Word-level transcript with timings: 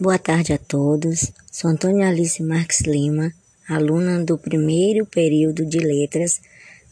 Boa 0.00 0.18
tarde 0.18 0.54
a 0.54 0.56
todos. 0.56 1.30
Sou 1.52 1.70
Antônia 1.70 2.08
Alice 2.08 2.42
Marques 2.42 2.80
Lima, 2.86 3.30
aluna 3.68 4.24
do 4.24 4.38
primeiro 4.38 5.04
período 5.04 5.66
de 5.66 5.78
Letras 5.78 6.40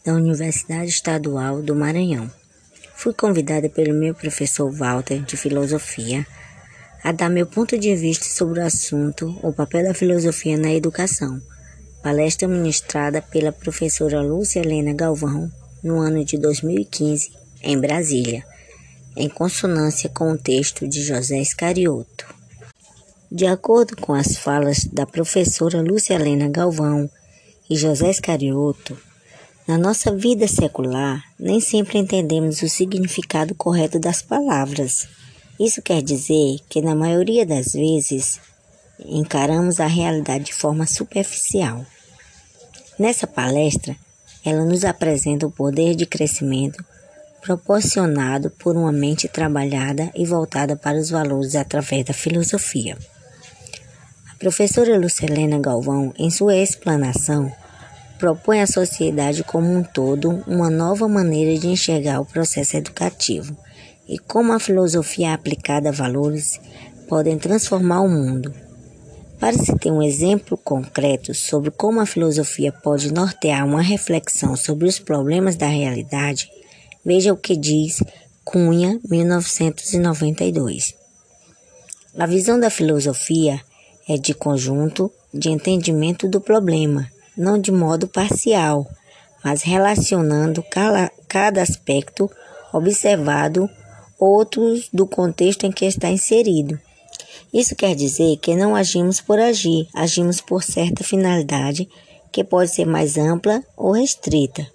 da 0.05 0.13
Universidade 0.13 0.91
Estadual 0.91 1.59
do 1.63 1.75
Maranhão. 1.75 2.29
Fui 2.93 3.11
convidada 3.11 3.67
pelo 3.67 3.95
meu 3.95 4.13
professor 4.13 4.71
Walter 4.71 5.23
de 5.23 5.35
Filosofia 5.35 6.23
a 7.03 7.11
dar 7.11 7.31
meu 7.31 7.47
ponto 7.47 7.79
de 7.79 7.95
vista 7.95 8.25
sobre 8.25 8.59
o 8.59 8.63
assunto 8.63 9.35
O 9.41 9.51
papel 9.51 9.85
da 9.85 9.93
filosofia 9.95 10.55
na 10.55 10.71
educação. 10.71 11.41
Palestra 12.03 12.47
ministrada 12.47 13.23
pela 13.23 13.51
professora 13.51 14.21
Lúcia 14.21 14.59
Helena 14.59 14.93
Galvão 14.93 15.51
no 15.83 15.97
ano 15.97 16.23
de 16.23 16.37
2015 16.37 17.31
em 17.63 17.75
Brasília, 17.79 18.45
em 19.15 19.27
consonância 19.27 20.11
com 20.11 20.31
o 20.31 20.37
texto 20.37 20.87
de 20.87 21.01
José 21.01 21.39
Iscarioto. 21.39 22.38
De 23.31 23.45
acordo 23.45 23.95
com 23.95 24.11
as 24.11 24.37
falas 24.37 24.85
da 24.85 25.05
professora 25.05 25.83
Lúcia 25.83 26.15
Helena 26.15 26.49
Galvão 26.49 27.07
e 27.69 27.75
José 27.75 28.09
Iscarioto, 28.09 28.97
na 29.67 29.77
nossa 29.77 30.11
vida 30.15 30.47
secular, 30.47 31.23
nem 31.39 31.61
sempre 31.61 31.99
entendemos 31.99 32.63
o 32.63 32.67
significado 32.67 33.53
correto 33.53 33.99
das 33.99 34.23
palavras. 34.23 35.07
Isso 35.59 35.79
quer 35.79 36.01
dizer 36.01 36.57
que, 36.67 36.81
na 36.81 36.95
maioria 36.95 37.45
das 37.45 37.73
vezes, 37.73 38.39
encaramos 39.05 39.79
a 39.79 39.85
realidade 39.85 40.45
de 40.45 40.53
forma 40.55 40.87
superficial. 40.87 41.85
Nessa 42.97 43.27
palestra, 43.27 43.95
ela 44.43 44.65
nos 44.65 44.83
apresenta 44.83 45.45
o 45.45 45.51
poder 45.51 45.93
de 45.93 46.07
crescimento 46.07 46.83
proporcionado 47.41 48.49
por 48.49 48.75
uma 48.75 48.91
mente 48.91 49.27
trabalhada 49.27 50.11
e 50.15 50.25
voltada 50.25 50.75
para 50.75 50.97
os 50.97 51.11
valores 51.11 51.55
através 51.55 52.03
da 52.05 52.13
filosofia. 52.13 52.97
Professora 54.39 54.97
Lucelena 54.97 55.59
Galvão, 55.59 56.13
em 56.17 56.29
sua 56.29 56.55
explanação, 56.55 57.51
propõe 58.17 58.61
à 58.61 58.67
sociedade 58.67 59.43
como 59.43 59.69
um 59.69 59.83
todo 59.83 60.41
uma 60.47 60.69
nova 60.69 61.09
maneira 61.09 61.59
de 61.59 61.67
enxergar 61.67 62.21
o 62.21 62.25
processo 62.25 62.77
educativo 62.77 63.53
e 64.07 64.17
como 64.17 64.53
a 64.53 64.59
filosofia 64.59 65.33
aplicada 65.33 65.89
a 65.89 65.91
valores 65.91 66.57
podem 67.09 67.37
transformar 67.37 67.99
o 67.99 68.07
mundo. 68.07 68.53
Para 69.41 69.57
se 69.57 69.77
ter 69.77 69.91
um 69.91 70.01
exemplo 70.01 70.57
concreto 70.57 71.33
sobre 71.33 71.69
como 71.69 71.99
a 71.99 72.05
filosofia 72.05 72.71
pode 72.71 73.13
nortear 73.13 73.65
uma 73.65 73.81
reflexão 73.81 74.55
sobre 74.55 74.87
os 74.87 74.99
problemas 74.99 75.57
da 75.57 75.67
realidade, 75.67 76.49
veja 77.05 77.33
o 77.33 77.37
que 77.37 77.57
diz 77.57 78.01
Cunha, 78.45 79.01
1992. 79.03 80.95
A 82.17 82.25
visão 82.25 82.57
da 82.57 82.69
filosofia 82.69 83.59
é 84.09 84.17
de 84.17 84.33
conjunto 84.33 85.11
de 85.31 85.51
entendimento 85.51 86.27
do 86.27 86.41
problema, 86.41 87.07
não 87.37 87.61
de 87.61 87.71
modo 87.71 88.07
parcial, 88.07 88.89
mas 89.43 89.61
relacionando 89.61 90.65
cada 91.27 91.61
aspecto 91.61 92.29
observado 92.73 93.69
outros 94.19 94.89
do 94.91 95.05
contexto 95.05 95.67
em 95.67 95.71
que 95.71 95.85
está 95.85 96.09
inserido. 96.09 96.79
Isso 97.53 97.75
quer 97.75 97.95
dizer 97.95 98.37
que 98.37 98.55
não 98.55 98.75
agimos 98.75 99.21
por 99.21 99.39
agir, 99.39 99.87
agimos 99.93 100.41
por 100.41 100.63
certa 100.63 101.03
finalidade 101.03 101.87
que 102.31 102.43
pode 102.43 102.73
ser 102.73 102.85
mais 102.85 103.15
ampla 103.15 103.63
ou 103.77 103.91
restrita. 103.91 104.67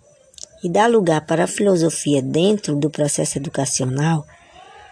E 0.63 0.69
dar 0.69 0.89
lugar 0.89 1.27
para 1.27 1.45
a 1.45 1.49
filosofia 1.49 2.23
dentro 2.23 2.75
do 2.77 2.89
processo 2.89 3.37
educacional 3.37 4.25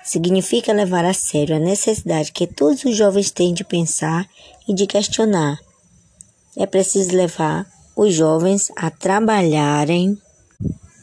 significa 0.02 0.72
levar 0.72 1.04
a 1.04 1.14
sério 1.14 1.56
a 1.56 1.58
necessidade 1.58 2.32
que 2.32 2.46
todos 2.46 2.84
os 2.84 2.96
jovens 2.96 3.30
têm 3.30 3.54
de 3.54 3.64
pensar 3.64 4.28
e 4.68 4.74
de 4.74 4.86
questionar. 4.86 5.58
É 6.56 6.66
preciso 6.66 7.16
levar 7.16 7.66
os 7.96 8.12
jovens 8.12 8.70
a 8.76 8.90
trabalharem 8.90 10.18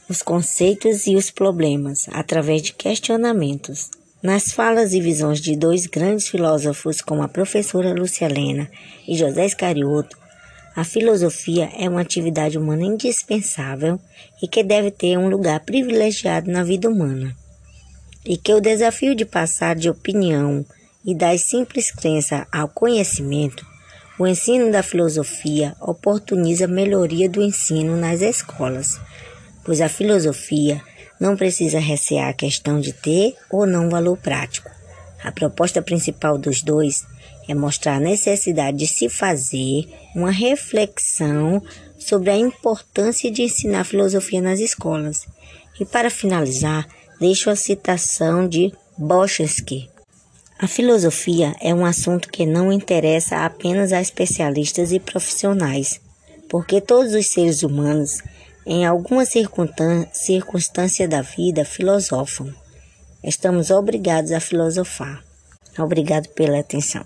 os 0.09 0.21
conceitos 0.23 1.05
e 1.05 1.15
os 1.15 1.29
problemas 1.29 2.07
através 2.11 2.61
de 2.61 2.73
questionamentos. 2.73 3.89
Nas 4.21 4.51
falas 4.51 4.91
e 4.91 4.99
visões 4.99 5.39
de 5.39 5.55
dois 5.55 5.85
grandes 5.85 6.27
filósofos 6.27 6.99
como 6.99 7.21
a 7.21 7.27
professora 7.27 7.93
Luciana 7.93 8.69
e 9.07 9.15
José 9.15 9.45
Iscarioto, 9.45 10.17
a 10.75 10.83
filosofia 10.83 11.69
é 11.77 11.87
uma 11.87 12.01
atividade 12.01 12.57
humana 12.57 12.83
indispensável 12.83 13.99
e 14.41 14.47
que 14.47 14.63
deve 14.63 14.91
ter 14.91 15.17
um 15.17 15.29
lugar 15.29 15.59
privilegiado 15.61 16.51
na 16.51 16.63
vida 16.63 16.89
humana 16.89 17.35
e 18.29 18.37
que 18.37 18.53
o 18.53 18.61
desafio 18.61 19.15
de 19.15 19.25
passar 19.25 19.75
de 19.75 19.89
opinião 19.89 20.63
e 21.03 21.15
das 21.15 21.41
simples 21.41 21.89
crenças 21.89 22.45
ao 22.51 22.69
conhecimento, 22.69 23.65
o 24.19 24.27
ensino 24.27 24.71
da 24.71 24.83
filosofia 24.83 25.75
oportuniza 25.81 26.65
a 26.65 26.67
melhoria 26.67 27.27
do 27.27 27.41
ensino 27.41 27.97
nas 27.97 28.21
escolas, 28.21 28.99
pois 29.65 29.81
a 29.81 29.89
filosofia 29.89 30.79
não 31.19 31.35
precisa 31.35 31.79
recear 31.79 32.29
a 32.29 32.33
questão 32.33 32.79
de 32.79 32.93
ter 32.93 33.33
ou 33.49 33.65
não 33.65 33.89
valor 33.89 34.15
prático. 34.15 34.69
A 35.23 35.31
proposta 35.31 35.81
principal 35.81 36.37
dos 36.37 36.61
dois 36.61 37.07
é 37.47 37.55
mostrar 37.55 37.95
a 37.95 37.99
necessidade 37.99 38.77
de 38.77 38.87
se 38.87 39.09
fazer 39.09 39.89
uma 40.15 40.29
reflexão 40.29 41.63
sobre 41.97 42.29
a 42.29 42.37
importância 42.37 43.31
de 43.31 43.41
ensinar 43.41 43.85
filosofia 43.85 44.39
nas 44.39 44.59
escolas. 44.59 45.25
E 45.79 45.85
para 45.85 46.11
finalizar, 46.11 46.87
deixo 47.19 47.49
a 47.49 47.55
citação 47.55 48.47
de 48.47 48.71
Bochesky. 48.97 49.89
A 50.57 50.67
filosofia 50.67 51.55
é 51.61 51.73
um 51.73 51.85
assunto 51.85 52.29
que 52.29 52.45
não 52.45 52.71
interessa 52.71 53.45
apenas 53.45 53.93
a 53.93 54.01
especialistas 54.01 54.91
e 54.91 54.99
profissionais, 54.99 56.01
porque 56.49 56.81
todos 56.81 57.13
os 57.13 57.27
seres 57.27 57.63
humanos, 57.63 58.21
em 58.65 58.85
alguma 58.85 59.23
circunstância 59.25 61.07
da 61.07 61.21
vida, 61.21 61.63
filosofam. 61.65 62.53
Estamos 63.23 63.69
obrigados 63.69 64.31
a 64.31 64.39
filosofar. 64.39 65.23
Obrigado 65.77 66.27
pela 66.29 66.59
atenção. 66.59 67.05